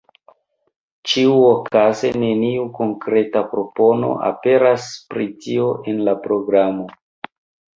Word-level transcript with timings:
Ĉiuokaze 1.09 2.09
neniu 2.23 2.65
konkreta 2.79 3.43
propono 3.51 4.09
aperas 4.31 4.89
pri 5.13 5.29
tio 5.45 5.69
en 5.93 6.03
la 6.09 6.17
programo. 6.25 6.91